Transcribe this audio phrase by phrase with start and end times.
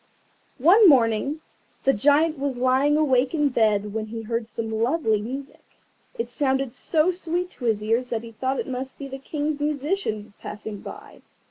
[0.57, 1.41] One morning
[1.83, 5.61] the Giant was lying awake in bed when he heard some lovely music.
[6.17, 9.59] It sounded so sweet to his ears that he thought it must be the King's
[9.59, 11.21] musicians passing by.